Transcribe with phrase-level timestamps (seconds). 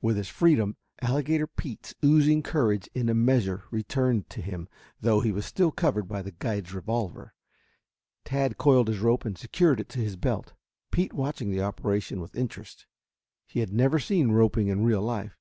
[0.00, 4.66] With his freedom, Alligator Pete's oozing courage in a measure returned to him,
[5.02, 7.34] though he was still covered by the guide's revolver.
[8.24, 10.54] Tad coiled his rope and secured it to his belt,
[10.90, 12.86] Pete watching the operation with interest.
[13.46, 15.36] He had never seen roping in real life.